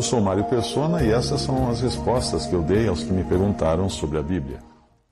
Eu 0.00 0.02
sou 0.02 0.18
Mário 0.18 0.44
Persona 0.44 1.02
e 1.02 1.10
essas 1.12 1.42
são 1.42 1.68
as 1.68 1.82
respostas 1.82 2.46
que 2.46 2.54
eu 2.54 2.62
dei 2.62 2.88
aos 2.88 3.04
que 3.04 3.12
me 3.12 3.22
perguntaram 3.22 3.86
sobre 3.90 4.16
a 4.16 4.22
Bíblia. 4.22 4.60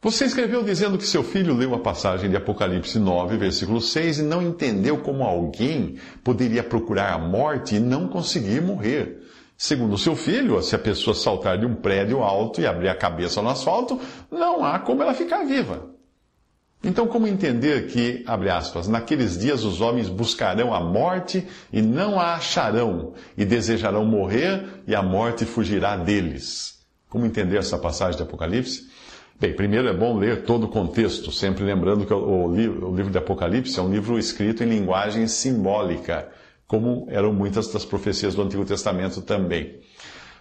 Você 0.00 0.24
escreveu 0.24 0.62
dizendo 0.62 0.96
que 0.96 1.04
seu 1.04 1.22
filho 1.22 1.52
leu 1.52 1.74
a 1.74 1.78
passagem 1.78 2.30
de 2.30 2.36
Apocalipse 2.38 2.98
9, 2.98 3.36
versículo 3.36 3.82
6, 3.82 4.20
e 4.20 4.22
não 4.22 4.40
entendeu 4.40 4.96
como 4.96 5.24
alguém 5.24 5.96
poderia 6.24 6.62
procurar 6.62 7.12
a 7.12 7.18
morte 7.18 7.76
e 7.76 7.80
não 7.80 8.08
conseguir 8.08 8.62
morrer. 8.62 9.22
Segundo 9.58 9.98
seu 9.98 10.16
filho, 10.16 10.62
se 10.62 10.74
a 10.74 10.78
pessoa 10.78 11.14
saltar 11.14 11.58
de 11.58 11.66
um 11.66 11.74
prédio 11.74 12.22
alto 12.22 12.62
e 12.62 12.66
abrir 12.66 12.88
a 12.88 12.96
cabeça 12.96 13.42
no 13.42 13.50
asfalto, 13.50 14.00
não 14.30 14.64
há 14.64 14.78
como 14.78 15.02
ela 15.02 15.12
ficar 15.12 15.44
viva. 15.44 15.97
Então, 16.82 17.08
como 17.08 17.26
entender 17.26 17.88
que, 17.88 18.22
abre 18.26 18.50
aspas, 18.50 18.86
naqueles 18.86 19.36
dias 19.36 19.64
os 19.64 19.80
homens 19.80 20.08
buscarão 20.08 20.72
a 20.72 20.80
morte 20.80 21.46
e 21.72 21.82
não 21.82 22.20
a 22.20 22.34
acharão, 22.34 23.14
e 23.36 23.44
desejarão 23.44 24.04
morrer 24.04 24.64
e 24.86 24.94
a 24.94 25.02
morte 25.02 25.44
fugirá 25.44 25.96
deles? 25.96 26.78
Como 27.08 27.26
entender 27.26 27.56
essa 27.56 27.76
passagem 27.78 28.16
de 28.16 28.22
Apocalipse? 28.22 28.88
Bem, 29.40 29.54
primeiro 29.54 29.88
é 29.88 29.92
bom 29.92 30.16
ler 30.16 30.42
todo 30.42 30.64
o 30.64 30.68
contexto, 30.68 31.32
sempre 31.32 31.64
lembrando 31.64 32.06
que 32.06 32.12
o, 32.12 32.54
livro, 32.54 32.90
o 32.90 32.96
livro 32.96 33.10
de 33.10 33.18
Apocalipse 33.18 33.78
é 33.78 33.82
um 33.82 33.90
livro 33.90 34.18
escrito 34.18 34.62
em 34.62 34.68
linguagem 34.68 35.26
simbólica, 35.26 36.28
como 36.66 37.06
eram 37.08 37.32
muitas 37.32 37.72
das 37.72 37.84
profecias 37.84 38.34
do 38.34 38.42
Antigo 38.42 38.64
Testamento 38.64 39.20
também. 39.22 39.80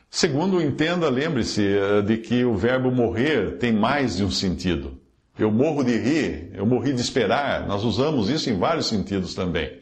Segundo, 0.10 0.62
entenda, 0.62 1.10
lembre-se 1.10 1.64
eh, 1.64 2.02
de 2.02 2.18
que 2.18 2.44
o 2.44 2.56
verbo 2.56 2.92
morrer 2.92 3.58
tem 3.58 3.72
mais 3.72 4.18
de 4.18 4.24
um 4.24 4.32
sentido. 4.32 5.00
Eu 5.38 5.52
morro 5.52 5.84
de 5.84 5.96
rir, 5.96 6.52
eu 6.54 6.66
morri 6.66 6.94
de 6.94 7.02
esperar, 7.02 7.68
nós 7.68 7.84
usamos 7.84 8.30
isso 8.30 8.50
em 8.50 8.58
vários 8.58 8.88
sentidos 8.88 9.36
também. 9.36 9.80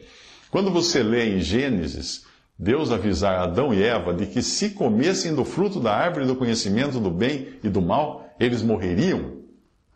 Quando 0.50 0.70
você 0.70 1.02
lê 1.02 1.34
em 1.34 1.40
Gênesis, 1.40 2.24
Deus 2.58 2.92
avisar 2.92 3.38
Adão 3.38 3.72
e 3.72 3.82
Eva 3.82 4.12
de 4.12 4.26
que 4.26 4.42
se 4.42 4.70
comessem 4.70 5.34
do 5.34 5.44
fruto 5.44 5.80
da 5.80 5.94
árvore 5.94 6.26
do 6.26 6.36
conhecimento 6.36 7.00
do 7.00 7.10
bem 7.10 7.48
e 7.64 7.68
do 7.68 7.80
mal, 7.80 8.28
eles 8.38 8.62
morreriam? 8.62 9.36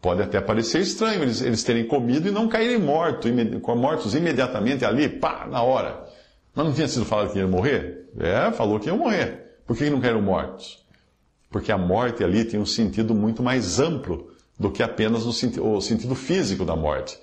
Pode 0.01 0.23
até 0.23 0.41
parecer 0.41 0.81
estranho 0.81 1.23
eles, 1.23 1.43
eles 1.43 1.63
terem 1.63 1.87
comido 1.87 2.27
e 2.27 2.31
não 2.31 2.49
caírem 2.49 2.79
mortos, 2.79 3.31
mortos 3.77 4.15
imediatamente 4.15 4.83
ali, 4.85 5.11
pá, 5.11 5.47
na 5.47 5.63
hora. 5.63 6.07
Mas 6.55 6.67
não 6.67 6.73
tinha 6.73 6.89
sido 6.89 7.05
falado 7.05 7.33
que 7.33 7.39
iam 7.39 7.51
morrer? 7.51 8.09
É, 8.19 8.51
falou 8.53 8.81
que 8.81 8.89
iam 8.89 8.97
morrer. 8.97 9.61
Por 9.67 9.77
que 9.77 9.91
não 9.91 10.01
caíram 10.01 10.23
mortos? 10.23 10.83
Porque 11.51 11.71
a 11.71 11.77
morte 11.77 12.25
ali 12.25 12.45
tem 12.45 12.59
um 12.59 12.67
sentido 12.67 13.15
muito 13.15 13.43
mais 13.43 13.79
amplo 13.79 14.30
do 14.61 14.71
que 14.71 14.83
apenas 14.83 15.25
o, 15.25 15.33
senti 15.33 15.59
o 15.59 15.81
sentido 15.81 16.15
físico 16.15 16.67
da 16.67 16.77
morte. 16.77 17.19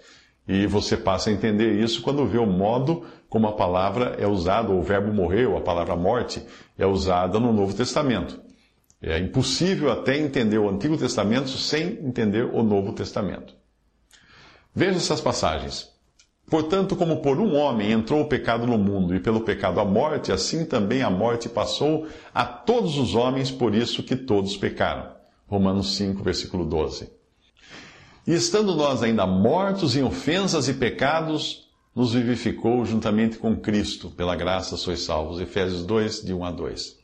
E 0.47 0.65
você 0.65 0.97
passa 0.97 1.29
a 1.29 1.33
entender 1.33 1.79
isso 1.79 2.01
quando 2.01 2.25
vê 2.25 2.39
o 2.39 2.47
modo 2.47 3.05
como 3.29 3.45
a 3.47 3.51
palavra 3.51 4.15
é 4.17 4.25
usada, 4.25 4.71
o 4.71 4.81
verbo 4.81 5.13
morrer, 5.13 5.45
ou 5.45 5.55
a 5.55 5.61
palavra 5.61 5.95
morte, 5.95 6.41
é 6.77 6.85
usada 6.85 7.39
no 7.39 7.53
Novo 7.53 7.75
Testamento. 7.75 8.41
É 8.99 9.19
impossível 9.19 9.91
até 9.91 10.17
entender 10.17 10.57
o 10.57 10.67
Antigo 10.67 10.97
Testamento 10.97 11.49
sem 11.49 11.99
entender 12.03 12.45
o 12.45 12.63
Novo 12.63 12.93
Testamento. 12.93 13.53
Veja 14.73 14.97
essas 14.97 15.21
passagens. 15.21 15.89
Portanto, 16.49 16.95
como 16.95 17.21
por 17.21 17.39
um 17.39 17.55
homem 17.55 17.91
entrou 17.91 18.21
o 18.21 18.27
pecado 18.27 18.65
no 18.65 18.77
mundo, 18.77 19.13
e 19.13 19.19
pelo 19.19 19.41
pecado 19.41 19.79
a 19.79 19.85
morte, 19.85 20.31
assim 20.31 20.65
também 20.65 21.03
a 21.03 21.09
morte 21.09 21.49
passou 21.49 22.07
a 22.33 22.45
todos 22.45 22.97
os 22.97 23.13
homens, 23.13 23.51
por 23.51 23.75
isso 23.75 24.01
que 24.01 24.15
todos 24.15 24.57
pecaram. 24.57 25.11
Romanos 25.45 25.97
5, 25.97 26.23
versículo 26.23 26.65
12. 26.65 27.16
E 28.27 28.33
estando 28.33 28.75
nós 28.75 29.01
ainda 29.01 29.25
mortos 29.25 29.95
em 29.95 30.03
ofensas 30.03 30.67
e 30.67 30.73
pecados, 30.73 31.65
nos 31.95 32.13
vivificou 32.13 32.85
juntamente 32.85 33.37
com 33.37 33.55
Cristo, 33.55 34.11
pela 34.11 34.35
graça 34.35 34.75
sois 34.75 34.99
salvos. 34.99 35.39
Efésios 35.39 35.85
2, 35.85 36.23
de 36.23 36.33
1 36.33 36.43
a 36.43 36.51
2. 36.51 36.97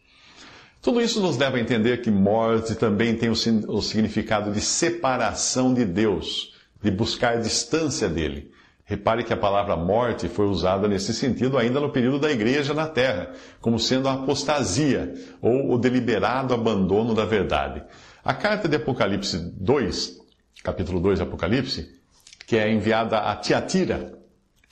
Tudo 0.82 1.00
isso 1.00 1.22
nos 1.22 1.38
leva 1.38 1.56
a 1.56 1.62
entender 1.62 2.02
que 2.02 2.12
morte 2.12 2.76
também 2.76 3.16
tem 3.16 3.30
o 3.30 3.82
significado 3.82 4.52
de 4.52 4.60
separação 4.60 5.74
de 5.74 5.86
Deus, 5.86 6.54
de 6.82 6.92
buscar 6.92 7.42
distância 7.42 8.10
dele. 8.10 8.52
Repare 8.84 9.24
que 9.24 9.32
a 9.32 9.38
palavra 9.38 9.78
morte 9.78 10.28
foi 10.28 10.46
usada 10.46 10.90
nesse 10.90 11.14
sentido 11.14 11.58
ainda 11.58 11.80
no 11.80 11.90
período 11.90 12.20
da 12.20 12.30
igreja 12.30 12.74
na 12.74 12.86
terra, 12.86 13.32
como 13.62 13.80
sendo 13.80 14.10
a 14.10 14.14
apostasia 14.14 15.14
ou 15.42 15.72
o 15.72 15.78
deliberado 15.78 16.54
abandono 16.54 17.16
da 17.16 17.24
verdade. 17.24 17.82
A 18.26 18.34
carta 18.34 18.68
de 18.68 18.76
Apocalipse 18.76 19.38
2, 19.38 20.23
capítulo 20.64 21.00
2 21.00 21.20
de 21.20 21.24
Apocalipse, 21.24 22.02
que 22.48 22.58
é 22.58 22.72
enviada 22.72 23.20
a 23.20 23.36
Tiatira, 23.36 24.18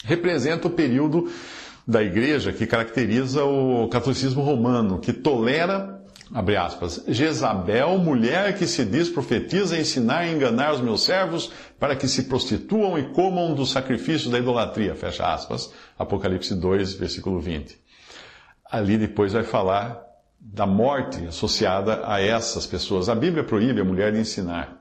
representa 0.04 0.68
o 0.68 0.72
período 0.72 1.30
da 1.86 2.02
igreja 2.02 2.54
que 2.54 2.66
caracteriza 2.66 3.44
o 3.44 3.88
catolicismo 3.90 4.42
romano, 4.42 5.00
que 5.00 5.14
tolera 5.14 6.02
abre 6.34 6.56
aspas, 6.56 7.04
Jezabel, 7.08 7.98
mulher 7.98 8.58
que 8.58 8.66
se 8.66 8.86
diz 8.86 9.10
profetiza, 9.10 9.78
ensinar 9.78 10.26
e 10.26 10.34
enganar 10.34 10.74
os 10.74 10.82
meus 10.82 11.04
servos 11.04 11.52
para 11.78 11.96
que 11.96 12.08
se 12.08 12.24
prostituam 12.24 12.98
e 12.98 13.10
comam 13.10 13.54
dos 13.54 13.72
sacrifícios 13.72 14.32
da 14.32 14.40
idolatria, 14.40 14.96
fecha 14.96 15.26
aspas, 15.26 15.74
Apocalipse 16.00 16.56
2, 16.56 16.94
versículo 16.94 17.40
20. 17.40 17.78
Ali 18.70 18.98
depois 18.98 19.34
vai 19.34 19.44
falar 19.44 20.02
da 20.40 20.66
morte 20.66 21.26
associada 21.28 22.02
a 22.06 22.22
essas 22.22 22.66
pessoas. 22.66 23.10
A 23.10 23.16
Bíblia 23.16 23.44
proíbe 23.44 23.82
a 23.82 23.86
mulher 23.86 24.14
de 24.14 24.20
ensinar, 24.20 24.80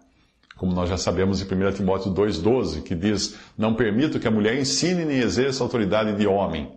como 0.61 0.75
nós 0.75 0.91
já 0.91 0.99
sabemos 0.99 1.41
em 1.41 1.45
1 1.47 1.73
Timóteo 1.73 2.13
2,12, 2.13 2.83
que 2.83 2.95
diz: 2.95 3.35
Não 3.57 3.73
permito 3.73 4.21
que 4.21 4.29
a 4.29 4.31
mulher 4.31 4.59
ensine 4.59 5.07
nem 5.07 5.17
exerça 5.17 5.65
autoridade 5.65 6.15
de 6.19 6.27
homem. 6.27 6.71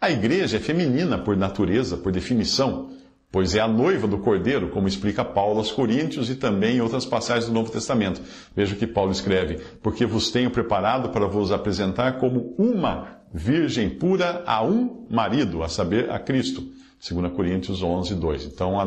A 0.00 0.10
igreja 0.10 0.56
é 0.56 0.60
feminina 0.60 1.16
por 1.16 1.36
natureza, 1.36 1.96
por 1.96 2.10
definição, 2.10 2.90
pois 3.30 3.54
é 3.54 3.60
a 3.60 3.68
noiva 3.68 4.08
do 4.08 4.18
Cordeiro, 4.18 4.70
como 4.70 4.88
explica 4.88 5.24
Paulo 5.24 5.58
aos 5.58 5.70
Coríntios 5.70 6.28
e 6.28 6.34
também 6.34 6.78
em 6.78 6.80
outras 6.80 7.06
passagens 7.06 7.46
do 7.46 7.52
Novo 7.52 7.70
Testamento. 7.70 8.20
Veja 8.56 8.74
o 8.74 8.76
que 8.76 8.84
Paulo 8.84 9.12
escreve: 9.12 9.60
Porque 9.80 10.04
vos 10.04 10.32
tenho 10.32 10.50
preparado 10.50 11.10
para 11.10 11.28
vos 11.28 11.52
apresentar 11.52 12.18
como 12.18 12.56
uma 12.58 13.20
virgem 13.32 13.90
pura 13.90 14.42
a 14.44 14.60
um 14.64 15.06
marido, 15.08 15.62
a 15.62 15.68
saber, 15.68 16.10
a 16.10 16.18
Cristo. 16.18 16.64
2 17.00 17.32
Coríntios 17.32 17.82
11, 17.82 18.14
2. 18.14 18.44
Então, 18.44 18.78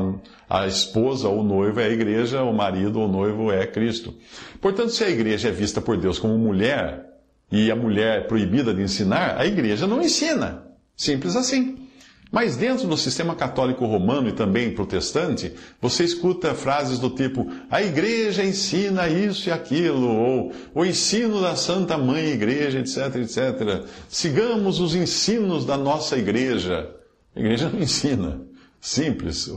a, 0.47 0.61
a 0.61 0.67
esposa 0.67 1.27
ou 1.27 1.43
noivo 1.43 1.79
é 1.79 1.85
a 1.85 1.89
igreja, 1.89 2.43
o 2.43 2.53
marido 2.53 2.99
ou 2.99 3.07
noivo 3.07 3.51
é 3.51 3.65
Cristo. 3.65 4.13
Portanto, 4.61 4.91
se 4.91 5.03
a 5.03 5.09
igreja 5.09 5.49
é 5.49 5.51
vista 5.51 5.81
por 5.81 5.97
Deus 5.97 6.19
como 6.19 6.37
mulher, 6.37 7.09
e 7.51 7.71
a 7.71 7.75
mulher 7.75 8.19
é 8.19 8.23
proibida 8.23 8.73
de 8.73 8.81
ensinar, 8.81 9.37
a 9.39 9.45
igreja 9.45 9.87
não 9.87 10.01
ensina. 10.01 10.63
Simples 10.95 11.35
assim. 11.35 11.83
Mas 12.31 12.55
dentro 12.55 12.87
do 12.87 12.97
sistema 12.97 13.35
católico 13.35 13.85
romano 13.85 14.27
e 14.27 14.31
também 14.31 14.73
protestante, 14.73 15.53
você 15.79 16.03
escuta 16.03 16.55
frases 16.55 16.97
do 16.97 17.11
tipo: 17.11 17.47
a 17.69 17.83
igreja 17.83 18.43
ensina 18.43 19.07
isso 19.07 19.49
e 19.49 19.51
aquilo, 19.51 20.07
ou 20.07 20.51
o 20.73 20.83
ensino 20.83 21.41
da 21.41 21.55
Santa 21.55 21.95
Mãe 21.95 22.29
Igreja, 22.29 22.79
etc, 22.79 23.17
etc. 23.17 23.85
Sigamos 24.09 24.79
os 24.79 24.95
ensinos 24.95 25.63
da 25.63 25.77
nossa 25.77 26.17
igreja. 26.17 26.89
A 27.35 27.39
igreja 27.39 27.69
não 27.69 27.79
ensina. 27.79 28.41
Simples. 28.79 29.47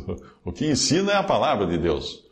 O 0.45 0.53
que 0.53 0.67
ensina 0.67 1.13
é 1.13 1.17
a 1.17 1.23
palavra 1.23 1.67
de 1.67 1.77
Deus 1.77 2.27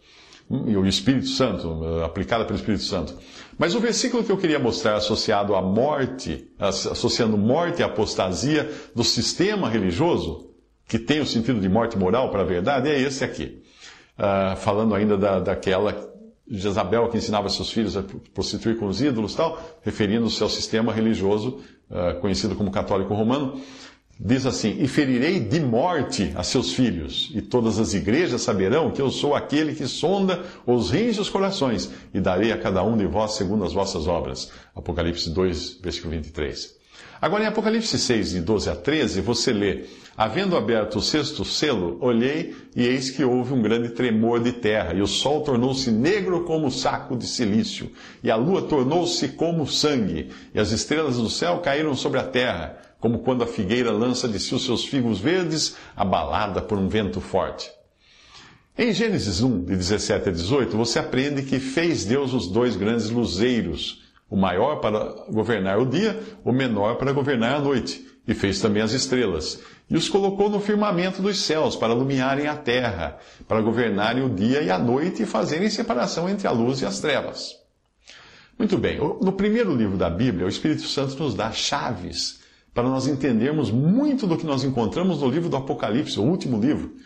e 0.50 0.76
o 0.76 0.86
Espírito 0.86 1.26
Santo, 1.26 1.82
aplicada 2.04 2.44
pelo 2.44 2.58
Espírito 2.58 2.84
Santo. 2.84 3.16
Mas 3.58 3.74
o 3.74 3.80
versículo 3.80 4.22
que 4.22 4.30
eu 4.30 4.36
queria 4.36 4.58
mostrar 4.58 4.96
associado 4.96 5.54
à 5.54 5.62
morte, 5.62 6.48
associando 6.58 7.36
morte 7.38 7.80
e 7.80 7.82
apostasia 7.82 8.70
do 8.94 9.02
sistema 9.02 9.68
religioso, 9.68 10.50
que 10.86 10.98
tem 10.98 11.20
o 11.20 11.26
sentido 11.26 11.60
de 11.60 11.68
morte 11.68 11.96
moral 11.96 12.30
para 12.30 12.42
a 12.42 12.44
verdade, 12.44 12.90
é 12.90 13.00
esse 13.00 13.24
aqui. 13.24 13.62
Uh, 14.18 14.56
falando 14.56 14.94
ainda 14.94 15.16
da, 15.16 15.40
daquela 15.40 16.12
Jezabel 16.46 17.08
que 17.08 17.16
ensinava 17.16 17.48
seus 17.48 17.72
filhos 17.72 17.96
a 17.96 18.04
prostituir 18.34 18.78
com 18.78 18.86
os 18.86 19.00
ídolos 19.00 19.34
tal, 19.34 19.58
referindo-se 19.82 20.42
ao 20.42 20.48
sistema 20.48 20.92
religioso 20.92 21.60
uh, 21.90 22.20
conhecido 22.20 22.54
como 22.54 22.70
católico 22.70 23.14
romano. 23.14 23.60
Diz 24.18 24.46
assim: 24.46 24.76
E 24.80 24.86
ferirei 24.86 25.40
de 25.40 25.58
morte 25.58 26.32
a 26.36 26.42
seus 26.42 26.72
filhos, 26.72 27.30
e 27.34 27.42
todas 27.42 27.78
as 27.78 27.94
igrejas 27.94 28.42
saberão 28.42 28.90
que 28.90 29.02
eu 29.02 29.10
sou 29.10 29.34
aquele 29.34 29.74
que 29.74 29.86
sonda 29.86 30.44
os 30.64 30.90
rins 30.90 31.16
e 31.16 31.20
os 31.20 31.28
corações, 31.28 31.90
e 32.12 32.20
darei 32.20 32.52
a 32.52 32.58
cada 32.58 32.82
um 32.84 32.96
de 32.96 33.06
vós 33.06 33.32
segundo 33.32 33.64
as 33.64 33.72
vossas 33.72 34.06
obras. 34.06 34.50
Apocalipse 34.74 35.30
2, 35.30 35.80
versículo 35.82 36.12
23. 36.12 36.74
Agora, 37.20 37.44
em 37.44 37.46
Apocalipse 37.46 37.98
6, 37.98 38.30
de 38.30 38.40
12 38.40 38.70
a 38.70 38.76
13, 38.76 39.20
você 39.20 39.52
lê: 39.52 39.84
Havendo 40.16 40.56
aberto 40.56 40.96
o 40.96 41.02
sexto 41.02 41.44
selo, 41.44 41.98
olhei 42.00 42.54
e 42.76 42.86
eis 42.86 43.10
que 43.10 43.24
houve 43.24 43.52
um 43.52 43.62
grande 43.62 43.88
tremor 43.88 44.40
de 44.40 44.52
terra, 44.52 44.94
e 44.94 45.00
o 45.00 45.08
sol 45.08 45.40
tornou-se 45.40 45.90
negro 45.90 46.44
como 46.44 46.70
saco 46.70 47.16
de 47.16 47.26
silício, 47.26 47.90
e 48.22 48.30
a 48.30 48.36
lua 48.36 48.62
tornou-se 48.62 49.26
como 49.30 49.66
sangue, 49.66 50.30
e 50.54 50.60
as 50.60 50.70
estrelas 50.70 51.16
do 51.16 51.28
céu 51.28 51.58
caíram 51.58 51.96
sobre 51.96 52.20
a 52.20 52.24
terra, 52.24 52.78
como 53.04 53.18
quando 53.18 53.44
a 53.44 53.46
figueira 53.46 53.92
lança 53.92 54.26
de 54.26 54.40
si 54.40 54.54
os 54.54 54.64
seus 54.64 54.86
figos 54.86 55.18
verdes, 55.18 55.76
abalada 55.94 56.62
por 56.62 56.78
um 56.78 56.88
vento 56.88 57.20
forte. 57.20 57.70
Em 58.78 58.94
Gênesis 58.94 59.42
1, 59.42 59.66
de 59.66 59.76
17 59.76 60.30
a 60.30 60.32
18, 60.32 60.74
você 60.74 60.98
aprende 60.98 61.42
que 61.42 61.60
fez 61.60 62.06
Deus 62.06 62.32
os 62.32 62.48
dois 62.48 62.76
grandes 62.76 63.10
luzeiros, 63.10 64.02
o 64.30 64.38
maior 64.38 64.76
para 64.76 65.00
governar 65.30 65.78
o 65.78 65.84
dia, 65.84 66.18
o 66.42 66.50
menor 66.50 66.96
para 66.96 67.12
governar 67.12 67.56
a 67.56 67.60
noite, 67.60 68.08
e 68.26 68.32
fez 68.32 68.58
também 68.58 68.82
as 68.82 68.92
estrelas 68.92 69.60
e 69.90 69.98
os 69.98 70.08
colocou 70.08 70.48
no 70.48 70.58
firmamento 70.58 71.20
dos 71.20 71.42
céus 71.42 71.76
para 71.76 71.92
iluminarem 71.92 72.46
a 72.46 72.56
terra, 72.56 73.18
para 73.46 73.60
governarem 73.60 74.24
o 74.24 74.30
dia 74.30 74.62
e 74.62 74.70
a 74.70 74.78
noite 74.78 75.24
e 75.24 75.26
fazerem 75.26 75.68
separação 75.68 76.26
entre 76.26 76.48
a 76.48 76.50
luz 76.50 76.80
e 76.80 76.86
as 76.86 77.00
trevas. 77.00 77.54
Muito 78.58 78.78
bem, 78.78 78.96
no 78.96 79.32
primeiro 79.32 79.76
livro 79.76 79.98
da 79.98 80.08
Bíblia, 80.08 80.46
o 80.46 80.48
Espírito 80.48 80.86
Santo 80.86 81.22
nos 81.22 81.34
dá 81.34 81.52
chaves 81.52 82.42
para 82.74 82.88
nós 82.88 83.06
entendermos 83.06 83.70
muito 83.70 84.26
do 84.26 84.36
que 84.36 84.44
nós 84.44 84.64
encontramos 84.64 85.20
no 85.20 85.30
livro 85.30 85.48
do 85.48 85.56
Apocalipse, 85.56 86.18
o 86.18 86.24
último 86.24 86.60
livro. 86.60 86.96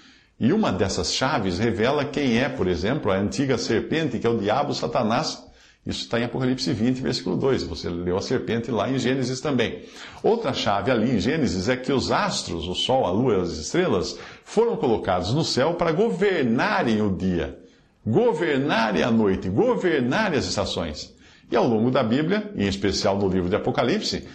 E 0.41 0.53
uma 0.53 0.73
dessas 0.73 1.13
chaves 1.13 1.59
revela 1.59 2.05
quem 2.05 2.39
é, 2.39 2.49
por 2.49 2.67
exemplo, 2.67 3.13
a 3.13 3.19
antiga 3.19 3.59
serpente, 3.59 4.19
que 4.19 4.27
é 4.27 4.31
o 4.31 4.39
diabo 4.39 4.73
Satanás, 4.73 5.47
isso 5.89 6.03
está 6.03 6.21
em 6.21 6.25
Apocalipse 6.25 6.71
20, 6.71 7.01
versículo 7.01 7.35
2. 7.37 7.63
Você 7.63 7.89
leu 7.89 8.19
a 8.19 8.21
serpente 8.21 8.71
lá 8.71 8.91
em 8.91 8.99
Gênesis 8.99 9.41
também. 9.41 9.85
Outra 10.23 10.53
chave 10.53 10.91
ali 10.91 11.13
em 11.13 11.19
Gênesis 11.19 11.67
é 11.67 11.77
que 11.79 11.91
os 11.91 12.13
astros, 12.13 12.69
o 12.69 12.75
Sol, 12.75 13.07
a 13.07 13.11
Lua 13.11 13.39
e 13.39 13.41
as 13.41 13.53
estrelas, 13.53 14.19
foram 14.45 14.77
colocados 14.77 15.33
no 15.33 15.43
céu 15.43 15.75
para 15.75 15.91
governarem 15.91 17.01
o 17.01 17.17
dia, 17.17 17.59
governarem 18.07 19.03
a 19.03 19.11
noite, 19.11 19.49
governarem 19.49 20.39
as 20.39 20.45
estações. 20.45 21.15
E 21.51 21.57
ao 21.57 21.67
longo 21.67 21.91
da 21.91 22.03
Bíblia, 22.03 22.53
em 22.55 22.69
especial 22.69 23.17
no 23.17 23.27
livro 23.27 23.49
de 23.49 23.57
Apocalipse, 23.57 24.29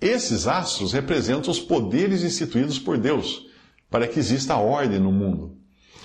esses 0.00 0.46
astros 0.46 0.92
representam 0.92 1.50
os 1.50 1.60
poderes 1.60 2.22
instituídos 2.22 2.78
por 2.78 2.98
Deus 2.98 3.46
para 3.90 4.06
que 4.06 4.18
exista 4.18 4.56
ordem 4.56 4.98
no 4.98 5.10
mundo. 5.10 5.56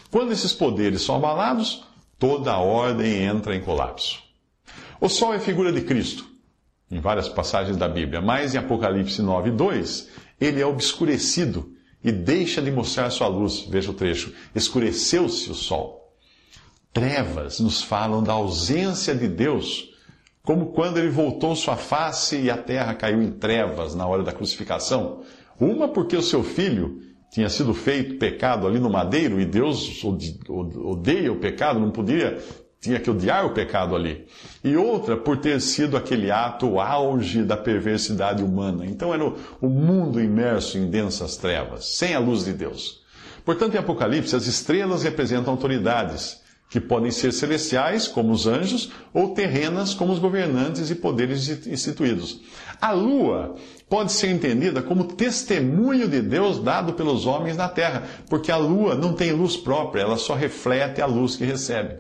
Quando 0.10 0.32
esses 0.32 0.54
poderes 0.54 1.02
são 1.02 1.16
abalados, 1.16 1.84
toda 2.18 2.52
a 2.52 2.60
ordem 2.60 3.24
entra 3.24 3.56
em 3.56 3.62
colapso. 3.62 4.20
O 5.02 5.10
sol 5.10 5.34
é 5.34 5.40
figura 5.40 5.72
de 5.72 5.82
Cristo, 5.82 6.26
em 6.90 7.00
várias 7.00 7.28
passagens 7.28 7.76
da 7.78 7.90
Bíblia, 7.90 8.22
mas 8.22 8.54
em 8.54 8.58
Apocalipse 8.58 9.22
9, 9.22 9.52
2, 9.52 10.10
ele 10.40 10.62
é 10.62 10.66
obscurecido 10.66 11.74
e 12.04 12.12
deixa 12.12 12.62
de 12.62 12.72
mostrar 12.72 13.10
sua 13.10 13.28
luz. 13.28 13.66
Veja 13.70 13.92
o 13.92 13.94
trecho: 13.94 14.34
escureceu-se 14.54 15.50
o 15.50 15.56
sol. 15.56 16.14
Trevas 16.92 17.60
nos 17.60 17.82
falam 17.82 18.22
da 18.22 18.34
ausência 18.34 19.16
de 19.16 19.28
Deus, 19.28 19.93
como 20.46 20.74
quando 20.74 20.98
ele 20.98 21.10
voltou 21.10 21.56
sua 21.56 21.78
face 21.78 22.38
e 22.38 22.52
a 22.52 22.58
terra 22.58 22.94
caiu 22.94 23.22
em 23.22 23.32
trevas 23.32 23.96
na 23.96 24.06
hora 24.06 24.24
da 24.24 24.34
crucificação. 24.34 25.22
Uma 25.60 25.88
porque 25.88 26.18
o 26.18 26.22
seu 26.22 26.44
filho 26.44 27.00
tinha 27.32 27.50
sido 27.50 27.74
feito 27.74 28.20
pecado 28.20 28.68
ali 28.68 28.78
no 28.78 28.90
madeiro 28.90 29.40
e 29.40 29.46
Deus 29.46 30.04
odeia 30.04 31.32
o 31.32 31.40
pecado, 31.40 31.80
não 31.80 31.92
podia 31.92 32.40
tinha 32.84 33.00
que 33.00 33.10
odiar 33.10 33.46
o 33.46 33.54
pecado 33.54 33.96
ali. 33.96 34.28
E 34.62 34.76
outra 34.76 35.16
por 35.16 35.38
ter 35.38 35.62
sido 35.62 35.96
aquele 35.96 36.30
ato 36.30 36.70
o 36.70 36.82
auge 36.82 37.42
da 37.42 37.56
perversidade 37.56 38.44
humana. 38.44 38.86
Então 38.86 39.14
era 39.14 39.26
o, 39.26 39.38
o 39.62 39.70
mundo 39.70 40.20
imerso 40.20 40.78
em 40.78 40.90
densas 40.90 41.38
trevas, 41.38 41.86
sem 41.86 42.14
a 42.14 42.20
luz 42.20 42.44
de 42.44 42.52
Deus. 42.52 43.02
Portanto, 43.46 43.76
em 43.76 43.78
Apocalipse, 43.78 44.36
as 44.36 44.48
estrelas 44.48 45.04
representam 45.04 45.54
autoridades, 45.54 46.43
que 46.74 46.82
podem 46.82 47.12
ser 47.12 47.32
celestiais, 47.32 48.08
como 48.08 48.34
os 48.34 48.48
anjos, 48.48 48.90
ou 49.14 49.36
terrenas, 49.36 49.94
como 49.94 50.12
os 50.12 50.18
governantes 50.18 50.90
e 50.90 50.96
poderes 50.96 51.68
instituídos. 51.68 52.42
A 52.82 52.92
lua 52.92 53.54
pode 53.88 54.12
ser 54.12 54.32
entendida 54.32 54.82
como 54.82 55.04
testemunho 55.04 56.08
de 56.08 56.20
Deus 56.20 56.58
dado 56.58 56.94
pelos 56.94 57.28
homens 57.28 57.56
na 57.56 57.70
terra, 57.70 58.08
porque 58.28 58.52
a 58.52 58.58
lua 58.58 58.96
não 58.96 59.14
tem 59.14 59.32
luz 59.32 59.56
própria, 59.56 60.02
ela 60.02 60.18
só 60.18 60.34
reflete 60.34 61.00
a 61.00 61.06
luz 61.06 61.36
que 61.36 61.46
recebe. 61.46 61.98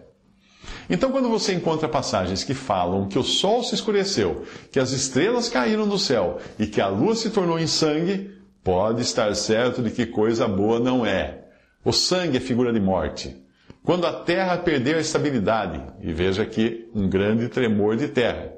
Então, 0.89 1.11
quando 1.11 1.29
você 1.29 1.53
encontra 1.53 1.87
passagens 1.87 2.43
que 2.43 2.55
falam 2.55 3.07
que 3.07 3.19
o 3.19 3.23
sol 3.23 3.63
se 3.63 3.75
escureceu, 3.75 4.41
que 4.71 4.79
as 4.79 4.91
estrelas 4.91 5.49
caíram 5.49 5.87
do 5.87 5.99
céu 5.99 6.39
e 6.57 6.65
que 6.65 6.81
a 6.81 6.87
lua 6.87 7.15
se 7.15 7.29
tornou 7.29 7.59
em 7.59 7.67
sangue, 7.67 8.31
pode 8.63 9.03
estar 9.03 9.35
certo 9.35 9.83
de 9.83 9.91
que 9.91 10.07
coisa 10.07 10.47
boa 10.47 10.79
não 10.79 11.05
é. 11.05 11.43
O 11.85 11.91
sangue 11.91 12.37
é 12.37 12.39
figura 12.39 12.73
de 12.73 12.79
morte. 12.79 13.42
Quando 13.83 14.07
a 14.07 14.13
terra 14.13 14.57
perder 14.57 14.95
a 14.95 15.01
estabilidade, 15.01 15.81
e 16.01 16.13
veja 16.13 16.43
aqui 16.43 16.89
um 16.95 17.09
grande 17.09 17.49
tremor 17.49 17.97
de 17.97 18.07
terra. 18.07 18.53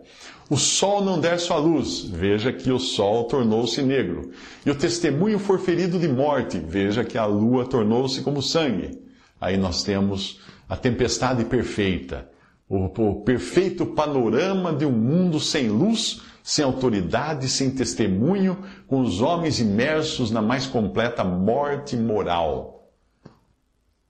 O 0.48 0.56
sol 0.56 1.04
não 1.04 1.19
der 1.19 1.39
sua 1.39 1.57
luz, 1.57 2.01
veja 2.01 2.54
que 2.54 2.72
o 2.72 2.77
sol 2.77 3.24
tornou-se 3.24 3.81
negro. 3.81 4.30
E 4.63 4.69
o 4.69 4.75
testemunho 4.75 5.39
for 5.39 5.57
ferido 5.57 5.98
de 5.98 6.07
morte, 6.07 6.60
veja 6.60 7.04
que 7.04 7.18
a 7.18 7.25
lua 7.25 7.66
tornou-se 7.66 8.22
como 8.22 8.39
sangue. 8.39 9.01
Aí 9.42 9.57
nós 9.57 9.83
temos 9.83 10.42
a 10.69 10.77
tempestade 10.77 11.44
perfeita, 11.45 12.30
o, 12.69 12.86
o 12.86 13.22
perfeito 13.22 13.83
panorama 13.83 14.72
de 14.72 14.86
um 14.86 14.92
mundo 14.92 15.39
sem 15.39 15.69
luz, 15.69 16.22
sem 16.44 16.63
autoridade, 16.63 17.50
sem 17.50 17.72
testemunho, 17.72 18.60
com 18.86 19.01
os 19.01 19.22
homens 19.22 19.60
imersos 19.60 20.30
na 20.30 20.44
mais 20.44 20.68
completa 20.68 21.24
morte 21.24 21.98
moral. 21.98 22.75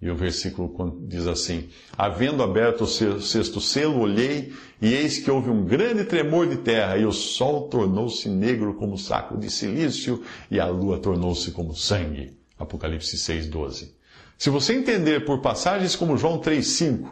E 0.01 0.09
o 0.09 0.15
versículo 0.15 0.99
diz 1.07 1.25
assim: 1.25 1.69
Havendo 1.97 2.43
aberto 2.43 2.83
o 2.83 3.21
sexto 3.21 3.61
selo, 3.61 3.99
olhei, 3.99 4.53
e 4.81 4.93
eis 4.93 5.19
que 5.19 5.31
houve 5.31 5.49
um 5.49 5.63
grande 5.63 6.03
tremor 6.03 6.47
de 6.47 6.57
terra, 6.57 6.97
e 6.97 7.05
o 7.05 7.11
sol 7.11 7.69
tornou-se 7.69 8.27
negro 8.27 8.73
como 8.75 8.97
saco 8.97 9.37
de 9.37 9.49
silício, 9.49 10.21
e 10.51 10.59
a 10.59 10.67
lua 10.67 10.99
tornou-se 10.99 11.49
como 11.51 11.75
sangue. 11.75 12.37
Apocalipse 12.59 13.17
6, 13.17 13.47
12. 13.47 13.95
Se 14.37 14.49
você 14.49 14.73
entender 14.73 15.23
por 15.25 15.41
passagens 15.41 15.95
como 15.95 16.17
João 16.17 16.39
3,5, 16.39 17.09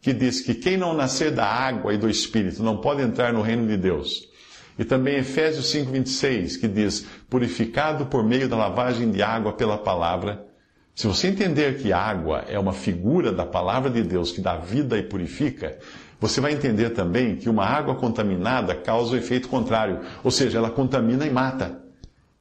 que 0.00 0.12
diz 0.12 0.40
que 0.40 0.54
quem 0.54 0.76
não 0.76 0.94
nascer 0.94 1.30
da 1.30 1.46
água 1.46 1.92
e 1.94 1.98
do 1.98 2.08
Espírito 2.08 2.62
não 2.62 2.78
pode 2.78 3.02
entrar 3.02 3.32
no 3.32 3.42
reino 3.42 3.66
de 3.66 3.76
Deus, 3.76 4.28
e 4.78 4.84
também 4.84 5.16
Efésios 5.16 5.72
5,26, 5.72 6.58
que 6.58 6.68
diz, 6.68 7.06
purificado 7.28 8.06
por 8.06 8.24
meio 8.24 8.48
da 8.48 8.56
lavagem 8.56 9.10
de 9.10 9.22
água 9.22 9.52
pela 9.52 9.78
palavra. 9.78 10.46
Se 10.94 11.08
você 11.08 11.26
entender 11.26 11.78
que 11.78 11.92
água 11.92 12.44
é 12.48 12.58
uma 12.58 12.72
figura 12.72 13.32
da 13.32 13.44
palavra 13.44 13.90
de 13.90 14.02
Deus 14.02 14.30
que 14.30 14.40
dá 14.40 14.56
vida 14.56 14.96
e 14.96 15.02
purifica, 15.02 15.76
você 16.20 16.40
vai 16.40 16.52
entender 16.52 16.90
também 16.90 17.36
que 17.36 17.48
uma 17.48 17.64
água 17.64 17.96
contaminada 17.96 18.74
causa 18.76 19.14
o 19.14 19.16
efeito 19.16 19.48
contrário, 19.48 20.00
ou 20.22 20.30
seja, 20.30 20.58
ela 20.58 20.70
contamina 20.70 21.26
e 21.26 21.30
mata. 21.30 21.82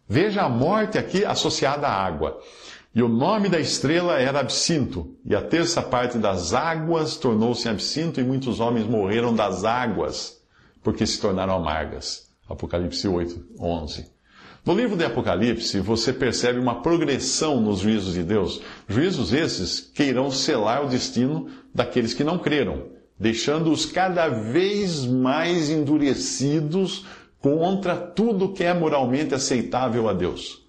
Veja 0.08 0.44
a 0.44 0.50
morte 0.50 1.00
aqui 1.00 1.26
associada 1.26 1.88
à 1.88 2.06
água. 2.06 2.40
E 2.94 3.02
o 3.02 3.08
nome 3.08 3.50
da 3.50 3.60
estrela 3.60 4.20
era 4.20 4.40
Absinto, 4.40 5.18
e 5.26 5.36
a 5.36 5.42
terça 5.42 5.82
parte 5.82 6.20
das 6.20 6.54
águas 6.54 7.18
tornou-se 7.18 7.68
absinto, 7.68 8.22
e 8.22 8.24
muitos 8.24 8.60
homens 8.60 8.86
morreram 8.86 9.34
das 9.34 9.64
águas, 9.64 10.40
porque 10.84 11.08
se 11.08 11.20
tornaram 11.20 11.56
amargas. 11.56 12.30
Apocalipse 12.48 13.08
8, 13.08 13.56
11. 13.60 14.14
No 14.66 14.74
livro 14.74 14.96
de 14.96 15.04
Apocalipse, 15.04 15.82
você 15.82 16.14
percebe 16.14 16.58
uma 16.58 16.82
progressão 16.82 17.60
nos 17.60 17.80
juízos 17.80 18.14
de 18.14 18.24
Deus, 18.24 18.62
juízos 18.88 19.34
esses 19.34 19.82
que 19.82 20.04
irão 20.04 20.32
selar 20.32 20.86
o 20.86 20.88
destino 20.88 21.50
daqueles 21.76 22.14
que 22.14 22.24
não 22.24 22.40
creram, 22.40 22.86
deixando-os 23.20 23.86
cada 23.86 24.30
vez 24.30 25.06
mais 25.06 25.70
endurecidos 25.70 27.06
contra 27.42 27.98
tudo 27.98 28.54
que 28.54 28.64
é 28.64 28.74
moralmente 28.74 29.36
aceitável 29.36 30.08
a 30.08 30.14
Deus. 30.14 30.64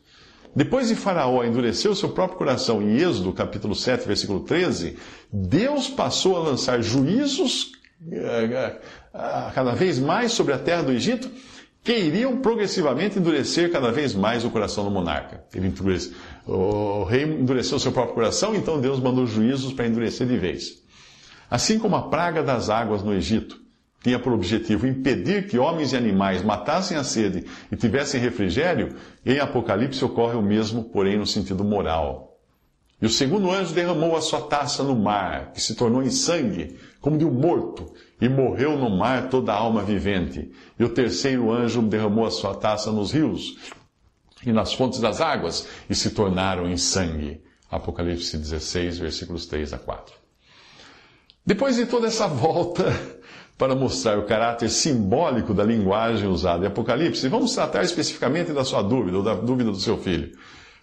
Depois 0.56 0.88
de 0.88 0.96
Faraó 0.96 1.44
endurecer 1.44 1.88
o 1.88 1.94
seu 1.94 2.08
próprio 2.08 2.38
coração, 2.38 2.82
em 2.82 2.96
Êxodo 2.96 3.32
capítulo 3.32 3.76
7, 3.76 4.08
versículo 4.08 4.40
13, 4.40 4.96
Deus 5.32 5.88
passou 5.88 6.36
a 6.36 6.40
lançar 6.40 6.82
juízos 6.82 7.70
eh, 8.10 8.76
eh, 9.14 9.50
cada 9.54 9.72
vez 9.72 10.00
mais 10.00 10.32
sobre 10.32 10.52
a 10.52 10.58
terra 10.58 10.82
do 10.82 10.90
Egito, 10.90 11.30
que 11.84 11.92
iriam 11.92 12.38
progressivamente 12.38 13.18
endurecer 13.18 13.70
cada 13.70 13.92
vez 13.92 14.14
mais 14.14 14.42
o 14.42 14.50
coração 14.50 14.84
do 14.84 14.90
monarca. 14.90 15.44
Ele 15.54 15.66
endurece, 15.66 16.14
o 16.46 17.04
rei 17.04 17.24
endureceu 17.24 17.78
seu 17.78 17.92
próprio 17.92 18.14
coração, 18.14 18.54
então 18.54 18.80
Deus 18.80 18.98
mandou 18.98 19.26
juízos 19.26 19.74
para 19.74 19.86
endurecer 19.86 20.26
de 20.26 20.38
vez. 20.38 20.82
Assim 21.50 21.78
como 21.78 21.94
a 21.94 22.08
praga 22.08 22.42
das 22.42 22.70
águas 22.70 23.02
no 23.02 23.12
Egito 23.12 23.60
tinha 24.02 24.18
por 24.18 24.32
objetivo 24.32 24.86
impedir 24.86 25.46
que 25.46 25.58
homens 25.58 25.92
e 25.92 25.96
animais 25.96 26.42
matassem 26.42 26.96
a 26.96 27.04
sede 27.04 27.44
e 27.70 27.76
tivessem 27.76 28.20
refrigério, 28.20 28.96
em 29.24 29.38
Apocalipse 29.38 30.02
ocorre 30.04 30.36
o 30.36 30.42
mesmo, 30.42 30.84
porém 30.84 31.18
no 31.18 31.26
sentido 31.26 31.62
moral. 31.62 32.38
E 33.00 33.06
o 33.06 33.10
segundo 33.10 33.50
anjo 33.50 33.74
derramou 33.74 34.16
a 34.16 34.22
sua 34.22 34.40
taça 34.40 34.82
no 34.82 34.96
mar, 34.96 35.52
que 35.52 35.60
se 35.60 35.74
tornou 35.74 36.02
em 36.02 36.10
sangue, 36.10 36.78
como 37.00 37.18
de 37.18 37.24
um 37.24 37.30
morto, 37.30 37.92
e 38.20 38.28
morreu 38.28 38.78
no 38.78 38.90
mar 38.90 39.28
toda 39.28 39.52
a 39.52 39.56
alma 39.56 39.82
vivente. 39.82 40.50
E 40.78 40.84
o 40.84 40.88
terceiro 40.88 41.52
anjo 41.52 41.82
derramou 41.82 42.26
a 42.26 42.30
sua 42.30 42.54
taça 42.54 42.90
nos 42.92 43.12
rios 43.12 43.56
e 44.46 44.52
nas 44.52 44.74
fontes 44.74 45.00
das 45.00 45.20
águas, 45.20 45.66
e 45.88 45.94
se 45.94 46.10
tornaram 46.10 46.68
em 46.68 46.76
sangue. 46.76 47.40
Apocalipse 47.70 48.36
16, 48.36 48.98
versículos 48.98 49.46
3 49.46 49.72
a 49.72 49.78
4. 49.78 50.14
Depois 51.46 51.76
de 51.76 51.86
toda 51.86 52.06
essa 52.06 52.26
volta 52.26 52.84
para 53.58 53.74
mostrar 53.74 54.18
o 54.18 54.24
caráter 54.24 54.68
simbólico 54.68 55.54
da 55.54 55.64
linguagem 55.64 56.28
usada 56.28 56.64
em 56.64 56.68
Apocalipse, 56.68 57.28
vamos 57.28 57.54
tratar 57.54 57.82
especificamente 57.82 58.52
da 58.52 58.64
sua 58.64 58.82
dúvida, 58.82 59.16
ou 59.16 59.22
da 59.22 59.34
dúvida 59.34 59.70
do 59.70 59.80
seu 59.80 59.96
filho. 59.96 60.36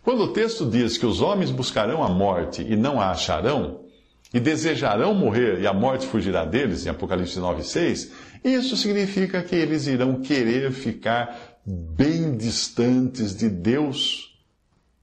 Quando 0.04 0.24
o 0.24 0.34
texto 0.34 0.66
diz 0.66 0.98
que 0.98 1.06
os 1.06 1.22
homens 1.22 1.52
buscarão 1.52 2.04
a 2.04 2.10
morte 2.10 2.64
e 2.64 2.76
não 2.76 3.00
a 3.00 3.12
acharão, 3.12 3.81
e 4.34 4.40
desejarão 4.40 5.14
morrer 5.14 5.60
e 5.60 5.68
a 5.68 5.74
morte 5.74 6.08
fugirá 6.08 6.46
deles, 6.46 6.86
em 6.86 6.90
Apocalipse 6.90 7.38
9, 7.38 7.64
6, 7.64 8.12
isso 8.44 8.78
significa 8.78 9.44
que 9.44 9.56
eles 9.56 9.88
irão 9.88 10.22
querer 10.22 10.72
ficar 10.72 11.60
bem 11.66 12.36
distantes 12.36 13.36
de 13.36 13.50
Deus, 13.50 14.36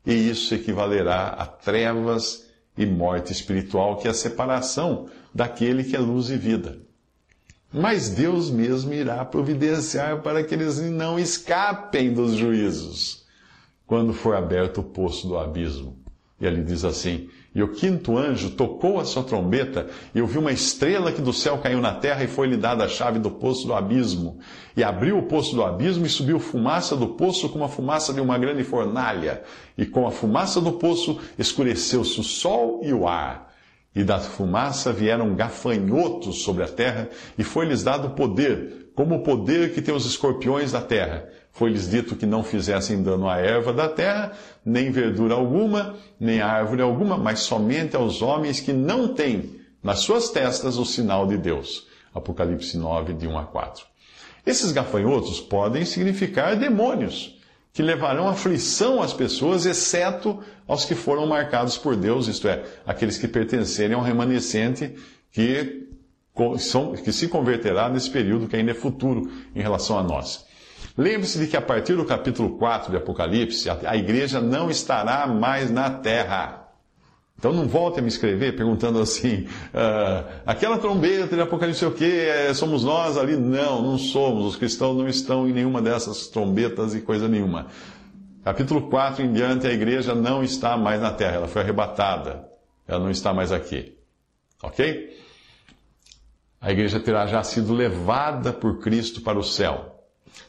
e 0.05 0.13
isso 0.13 0.55
equivalerá 0.55 1.29
a 1.29 1.47
trevas 1.47 2.47
e 2.77 2.87
morte 2.87 3.33
espiritual, 3.33 3.97
que 3.97 4.09
é 4.09 4.11
a 4.11 4.15
separação 4.15 5.09
daquele 5.35 5.85
que 5.85 5.95
é 5.95 5.99
luz 5.99 6.31
e 6.31 6.37
vida. 6.37 6.79
Mas 7.73 8.09
Deus 8.09 8.51
mesmo 8.51 8.95
irá 8.95 9.23
providenciar 9.25 10.23
para 10.23 10.43
que 10.43 10.55
eles 10.55 10.81
não 10.81 11.19
escapem 11.19 12.15
dos 12.15 12.33
juízos, 12.33 13.27
quando 13.87 14.15
for 14.15 14.35
aberto 14.35 14.79
o 14.79 14.85
poço 14.85 15.29
do 15.29 15.39
abismo. 15.39 15.99
E 16.41 16.47
ele 16.47 16.63
diz 16.63 16.85
assim: 16.85 17.29
E 17.55 17.63
o 17.63 17.69
quinto 17.69 18.17
anjo 18.17 18.51
tocou 18.51 19.01
a 19.01 19.05
sua 19.05 19.23
trombeta, 19.23 19.89
e 20.15 20.19
eu 20.19 20.27
vi 20.27 20.37
uma 20.37 20.53
estrela 20.53 21.11
que 21.11 21.23
do 21.23 21.33
céu 21.33 21.59
caiu 21.59 21.81
na 21.81 21.95
terra, 21.95 22.23
e 22.23 22.29
foi-lhe 22.29 22.57
dada 22.57 22.85
a 22.85 22.89
chave 22.89 23.19
do 23.19 23.31
poço 23.31 23.67
do 23.67 23.75
abismo. 23.75 24.39
E 24.77 24.85
abriu 24.85 25.19
o 25.19 25.23
poço 25.23 25.55
do 25.55 25.65
abismo, 25.65 26.05
e 26.05 26.11
subiu 26.11 26.39
fumaça 26.39 26.95
do 26.95 27.09
poço 27.09 27.49
como 27.49 27.65
a 27.65 27.69
fumaça 27.69 28.13
de 28.13 28.21
uma 28.21 28.37
grande 28.37 28.65
fornalha. 28.65 29.43
E 29.79 29.87
com 29.87 30.07
a 30.07 30.11
fumaça 30.11 30.61
do 30.61 30.73
poço 30.73 31.19
escureceu-se 31.39 32.21
o 32.21 32.25
sol 32.25 32.81
e 32.83 32.93
o 32.93 33.09
ar. 33.09 33.49
E 33.97 34.05
da 34.05 34.21
fumaça 34.21 34.93
vieram 34.93 35.35
gafanhotos 35.35 36.43
sobre 36.43 36.63
a 36.63 36.69
terra, 36.69 37.09
e 37.39 37.43
foi-lhes 37.43 37.83
dado 37.83 38.11
poder, 38.11 38.91
como 38.95 39.17
o 39.17 39.23
poder 39.23 39.73
que 39.73 39.81
tem 39.81 39.95
os 39.95 40.05
escorpiões 40.05 40.73
da 40.73 40.83
terra 40.83 41.29
foi-lhes 41.59 41.91
dito 41.91 42.15
que 42.15 42.25
não 42.25 42.45
fizessem 42.45 43.03
dano 43.03 43.29
à 43.29 43.39
erva 43.39 43.73
da 43.73 43.89
terra, 43.89 44.33
nem 44.65 44.93
verdura 44.93 45.35
alguma, 45.35 45.97
nem 46.19 46.41
árvore 46.41 46.83
alguma, 46.83 47.19
mas 47.19 47.41
somente 47.41 47.97
aos 47.97 48.23
homens 48.23 48.61
que 48.61 48.73
não 48.73 49.13
têm 49.13 49.59
nas 49.83 49.99
suas 49.99 50.31
testas 50.31 50.79
o 50.79 50.85
sinal 50.85 51.27
de 51.27 51.37
Deus. 51.37 51.89
Apocalipse 52.15 52.79
9, 52.79 53.13
de 53.15 53.27
1 53.27 53.37
a 53.37 53.45
4. 53.45 53.85
Esses 54.47 54.71
gafanhotos 54.71 55.41
podem 55.41 55.85
significar 55.85 56.55
demônios, 56.55 57.37
que 57.73 57.83
levarão 57.83 58.29
aflição 58.29 59.03
às 59.03 59.13
pessoas, 59.13 59.67
exceto 59.67 60.39
aos 60.65 60.85
que 60.85 60.95
foram 60.95 61.27
marcados 61.27 61.77
por 61.77 61.97
Deus, 61.97 62.29
isto 62.29 62.47
é, 62.47 62.63
aqueles 62.87 63.19
que 63.19 63.27
pertencerem 63.27 63.97
ao 63.97 64.03
remanescente 64.03 64.95
que, 65.33 65.89
que 67.05 67.13
se 67.13 67.27
converterá 67.27 67.89
nesse 67.89 68.11
período 68.11 68.47
que 68.47 68.55
ainda 68.55 68.71
é 68.71 68.75
futuro 68.75 69.29
em 69.57 69.61
relação 69.61 69.99
a 69.99 70.05
nós. 70.05 70.47
Lembre-se 70.97 71.39
de 71.39 71.47
que 71.47 71.57
a 71.57 71.63
partir 71.63 71.95
do 71.95 72.05
capítulo 72.05 72.59
4 72.59 72.91
de 72.91 72.97
Apocalipse, 72.97 73.69
a, 73.71 73.97
igreja 73.97 74.41
não 74.41 74.71
estará 74.71 75.27
mais 75.27 75.71
na 75.71 75.91
terra. 75.91 76.69
Então 77.39 77.53
não 77.53 77.69
volte 77.69 78.01
a 78.01 78.03
me 78.03 78.09
escrever 78.09 78.57
perguntando 78.57 79.01
assim, 79.01 79.43
uh, 79.43 80.29
aquela 80.45 80.77
trombeta 80.77 81.37
de 81.37 81.41
Apocalipse 81.41 81.85
o 81.87 81.93
quê? 81.93 82.27
É, 82.29 82.53
somos 82.53 82.83
nós 82.83 83.17
ali? 83.17 83.37
Não, 83.37 83.81
não 83.81 83.97
somos. 83.97 84.45
Os 84.45 84.57
cristãos 84.57 84.97
não 84.97 85.09
estão 85.09 85.49
em 85.49 85.53
nenhuma 85.53 85.81
dessas 85.81 86.27
trombetas 86.27 86.97
e 86.97 87.01
coisa 87.01 87.29
nenhuma. 87.29 87.69
Capítulo 88.43 88.89
4 88.89 89.23
em 89.23 89.33
diante, 89.33 89.67
a 89.67 89.73
igreja 89.73 90.15
não 90.15 90.43
está 90.43 90.77
mais 90.77 91.01
na 91.01 91.13
terra, 91.13 91.37
ela 91.37 91.49
foi 91.49 91.63
arrebatada. 91.63 92.49
Ela 92.89 93.01
não 93.01 93.11
está 93.11 93.33
mais 93.33 93.53
aqui. 93.53 93.97
Ok? 94.63 95.17
A 96.61 96.73
igreja 96.73 96.99
terá 96.99 97.27
já 97.27 97.43
sido 97.45 97.73
levada 97.73 98.53
por 98.53 98.81
Cristo 98.81 99.21
para 99.21 99.39
o 99.39 99.45
céu. 99.45 99.98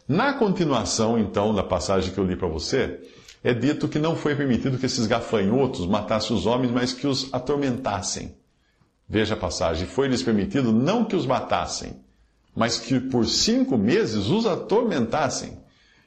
Na 0.07 0.33
continuação, 0.33 1.17
então, 1.17 1.53
da 1.53 1.63
passagem 1.63 2.13
que 2.13 2.17
eu 2.19 2.25
li 2.25 2.35
para 2.35 2.47
você, 2.47 2.99
é 3.43 3.53
dito 3.53 3.87
que 3.87 3.99
não 3.99 4.15
foi 4.15 4.35
permitido 4.35 4.77
que 4.77 4.85
esses 4.85 5.07
gafanhotos 5.07 5.85
matassem 5.85 6.35
os 6.35 6.45
homens, 6.45 6.71
mas 6.71 6.93
que 6.93 7.07
os 7.07 7.33
atormentassem. 7.33 8.35
Veja 9.07 9.33
a 9.33 9.37
passagem. 9.37 9.87
Foi-lhes 9.87 10.21
permitido 10.21 10.71
não 10.71 11.05
que 11.05 11.15
os 11.15 11.25
matassem, 11.25 11.99
mas 12.55 12.77
que 12.77 12.99
por 12.99 13.25
cinco 13.25 13.77
meses 13.77 14.27
os 14.27 14.45
atormentassem. 14.45 15.57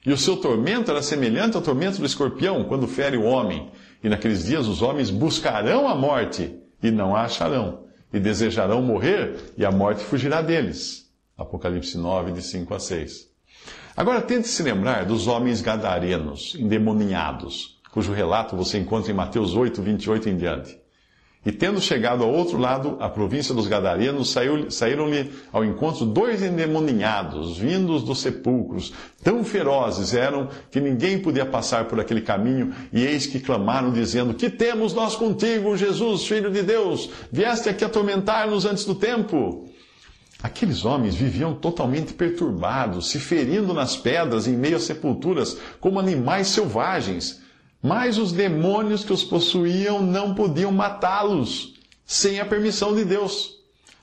E 0.04 0.12
o 0.12 0.18
seu 0.18 0.36
tormento 0.36 0.90
era 0.90 1.00
semelhante 1.00 1.56
ao 1.56 1.62
tormento 1.62 1.98
do 1.98 2.06
escorpião, 2.06 2.64
quando 2.64 2.86
fere 2.86 3.16
o 3.16 3.22
homem. 3.22 3.70
E 4.02 4.08
naqueles 4.08 4.44
dias 4.44 4.66
os 4.66 4.82
homens 4.82 5.10
buscarão 5.10 5.88
a 5.88 5.94
morte 5.94 6.54
e 6.82 6.90
não 6.90 7.16
a 7.16 7.22
acharão. 7.22 7.84
E 8.12 8.20
desejarão 8.20 8.82
morrer 8.82 9.52
e 9.56 9.64
a 9.64 9.70
morte 9.70 10.04
fugirá 10.04 10.42
deles. 10.42 11.10
Apocalipse 11.38 11.96
9, 11.96 12.32
de 12.32 12.42
5 12.42 12.74
a 12.74 12.78
6. 12.78 13.31
Agora 13.96 14.22
tente 14.22 14.48
se 14.48 14.62
lembrar 14.62 15.04
dos 15.04 15.26
homens 15.26 15.60
gadarenos, 15.60 16.56
endemoniados, 16.58 17.78
cujo 17.90 18.12
relato 18.12 18.56
você 18.56 18.78
encontra 18.78 19.12
em 19.12 19.14
Mateus 19.14 19.54
8, 19.54 19.82
28 19.82 20.28
em 20.30 20.36
diante. 20.36 20.82
E 21.44 21.50
tendo 21.50 21.80
chegado 21.80 22.22
ao 22.22 22.32
outro 22.32 22.56
lado, 22.56 22.96
a 23.00 23.08
província 23.08 23.52
dos 23.52 23.66
Gadarenos, 23.66 24.32
saíram-lhe 24.70 25.32
ao 25.52 25.64
encontro 25.64 26.06
dois 26.06 26.40
endemoniados, 26.40 27.58
vindos 27.58 28.04
dos 28.04 28.20
sepulcros. 28.20 28.92
Tão 29.24 29.42
ferozes 29.42 30.14
eram 30.14 30.48
que 30.70 30.80
ninguém 30.80 31.18
podia 31.18 31.44
passar 31.44 31.86
por 31.86 31.98
aquele 31.98 32.20
caminho, 32.20 32.72
e 32.92 33.04
eis 33.04 33.26
que 33.26 33.40
clamaram, 33.40 33.90
dizendo: 33.90 34.34
Que 34.34 34.48
temos 34.48 34.94
nós 34.94 35.16
contigo, 35.16 35.76
Jesus, 35.76 36.24
Filho 36.24 36.48
de 36.48 36.62
Deus? 36.62 37.10
Vieste 37.32 37.68
aqui 37.68 37.84
atormentar-nos 37.84 38.64
antes 38.64 38.84
do 38.84 38.94
tempo. 38.94 39.68
Aqueles 40.42 40.84
homens 40.84 41.14
viviam 41.14 41.54
totalmente 41.54 42.12
perturbados, 42.12 43.10
se 43.10 43.20
ferindo 43.20 43.72
nas 43.72 43.96
pedras 43.96 44.48
em 44.48 44.56
meio 44.56 44.76
às 44.76 44.82
sepulturas, 44.82 45.56
como 45.80 46.00
animais 46.00 46.48
selvagens. 46.48 47.40
Mas 47.80 48.18
os 48.18 48.32
demônios 48.32 49.04
que 49.04 49.12
os 49.12 49.22
possuíam 49.22 50.02
não 50.02 50.34
podiam 50.34 50.72
matá-los 50.72 51.74
sem 52.04 52.40
a 52.40 52.44
permissão 52.44 52.94
de 52.94 53.04
Deus. 53.04 53.58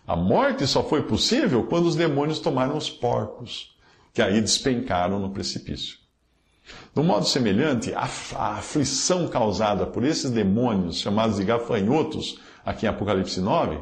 A 0.08 0.16
morte 0.16 0.66
só 0.66 0.82
foi 0.84 1.04
possível 1.04 1.66
quando 1.66 1.86
os 1.88 1.96
demônios 1.96 2.40
tomaram 2.40 2.78
os 2.78 2.90
porcos, 2.90 3.76
que 4.14 4.22
aí 4.22 4.42
despencaram 4.42 5.20
no 5.20 5.30
precipício. 5.30 5.98
De 6.94 7.02
um 7.02 7.04
modo 7.04 7.26
semelhante, 7.26 7.94
a, 7.94 8.08
aflição 8.58 9.28
causada 9.28 9.86
por 9.86 10.04
esses 10.04 10.32
demônios, 10.32 11.00
chamados 11.00 11.38
de 11.38 11.44
gafanhotos, 11.44 12.40
aqui 12.66 12.86
em 12.86 12.90
Apocalipse 12.90 13.40
9, 13.40 13.80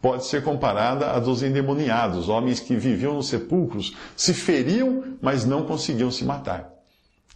pode 0.00 0.26
ser 0.26 0.42
comparada 0.44 1.10
à 1.10 1.18
dos 1.18 1.42
endemoniados, 1.42 2.28
homens 2.28 2.60
que 2.60 2.76
viviam 2.76 3.14
nos 3.14 3.28
sepulcros, 3.28 3.96
se 4.16 4.32
feriam, 4.32 5.04
mas 5.20 5.44
não 5.44 5.64
conseguiam 5.64 6.10
se 6.10 6.24
matar. 6.24 6.70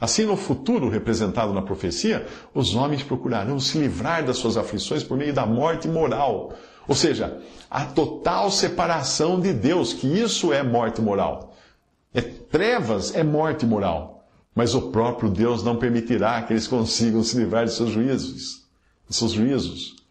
Assim, 0.00 0.24
no 0.24 0.36
futuro 0.36 0.88
representado 0.88 1.52
na 1.52 1.62
profecia, 1.62 2.26
os 2.52 2.74
homens 2.74 3.04
procurarão 3.04 3.60
se 3.60 3.78
livrar 3.78 4.24
das 4.24 4.36
suas 4.36 4.56
aflições 4.56 5.04
por 5.04 5.16
meio 5.16 5.32
da 5.32 5.46
morte 5.46 5.86
moral. 5.86 6.52
Ou 6.88 6.94
seja, 6.94 7.40
a 7.70 7.84
total 7.84 8.50
separação 8.50 9.38
de 9.38 9.52
Deus, 9.52 9.92
que 9.92 10.06
isso 10.06 10.52
é 10.52 10.62
morte 10.62 11.00
moral. 11.00 11.54
É 12.12 12.20
trevas, 12.20 13.14
é 13.14 13.22
morte 13.22 13.64
moral. 13.64 14.24
Mas 14.54 14.74
o 14.74 14.90
próprio 14.90 15.30
Deus 15.30 15.62
não 15.62 15.76
permitirá 15.76 16.42
que 16.42 16.52
eles 16.52 16.66
consigam 16.66 17.22
se 17.22 17.36
livrar 17.38 17.64
de 17.64 17.72
seus 17.72 17.90
juízos. 17.90 18.62
De 19.08 19.14
seus 19.14 19.32
juízos. 19.32 20.01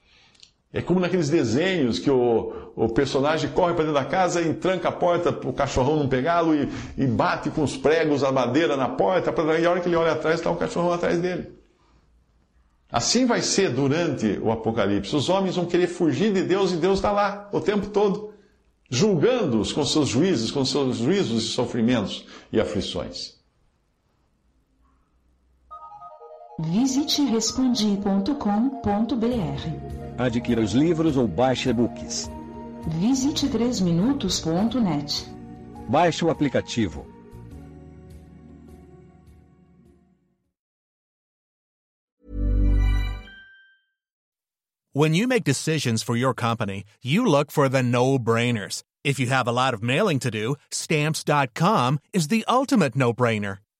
É 0.73 0.81
como 0.81 1.01
naqueles 1.01 1.29
desenhos 1.29 1.99
que 1.99 2.09
o, 2.09 2.71
o 2.75 2.87
personagem 2.87 3.49
corre 3.49 3.73
para 3.73 3.83
dentro 3.83 3.99
da 3.99 4.05
casa 4.05 4.41
e 4.41 4.53
tranca 4.53 4.87
a 4.87 4.91
porta 4.91 5.31
para 5.31 5.49
o 5.49 5.53
cachorrão 5.53 5.97
não 5.97 6.07
pegá-lo 6.07 6.55
e, 6.55 6.69
e, 6.97 7.05
bate 7.05 7.49
com 7.49 7.61
os 7.61 7.75
pregos 7.75 8.23
a 8.23 8.31
madeira 8.31 8.77
na 8.77 8.87
porta, 8.87 9.33
pra, 9.33 9.59
e 9.59 9.65
a 9.65 9.69
hora 9.69 9.81
que 9.81 9.89
ele 9.89 9.97
olha 9.97 10.13
atrás 10.13 10.39
está 10.39 10.49
um 10.49 10.55
cachorrão 10.55 10.93
atrás 10.93 11.19
dele. 11.19 11.51
Assim 12.89 13.25
vai 13.25 13.41
ser 13.41 13.71
durante 13.71 14.39
o 14.41 14.49
Apocalipse. 14.51 15.13
Os 15.15 15.29
homens 15.29 15.57
vão 15.57 15.65
querer 15.65 15.87
fugir 15.87 16.33
de 16.33 16.43
Deus 16.43 16.71
e 16.71 16.77
Deus 16.77 16.99
está 16.99 17.11
lá 17.11 17.49
o 17.51 17.59
tempo 17.59 17.87
todo, 17.87 18.33
julgando-os 18.89 19.73
com 19.73 19.85
seus 19.85 20.07
juízos, 20.07 20.51
com 20.51 20.63
seus 20.63 20.97
juízos 20.97 21.43
e 21.43 21.47
sofrimentos 21.47 22.25
e 22.51 22.61
aflições. 22.61 23.35
Visite 26.59 27.23
respondi.com.br. 27.23 30.00
Adquira 30.21 30.61
os 30.61 30.73
livros 30.73 31.17
ou 31.17 31.27
baixe 31.27 31.69
e-books. 31.69 32.29
Visite 32.99 33.47
3minutos.net. 33.47 35.25
Baixe 35.89 36.23
o 36.23 36.29
aplicativo. 36.29 37.07
When 44.93 45.15
you 45.15 45.27
make 45.27 45.43
decisions 45.43 46.03
for 46.03 46.15
your 46.15 46.35
company, 46.35 46.83
you 47.01 47.25
look 47.25 47.49
for 47.49 47.67
the 47.67 47.81
no-brainers. 47.81 48.83
If 49.03 49.19
you 49.19 49.27
have 49.27 49.47
a 49.47 49.51
lot 49.51 49.73
of 49.73 49.81
mailing 49.81 50.19
to 50.19 50.29
do, 50.29 50.55
stamps.com 50.69 51.99
is 52.13 52.27
the 52.27 52.45
ultimate 52.47 52.95
no 52.95 53.13
brainer. 53.13 53.59